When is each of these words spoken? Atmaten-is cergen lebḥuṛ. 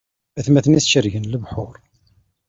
Atmaten-is 0.39 0.85
cergen 0.91 1.25
lebḥuṛ. 1.33 1.75